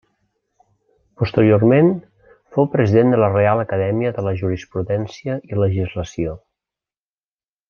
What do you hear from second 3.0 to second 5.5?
de la Reial Acadèmia de Jurisprudència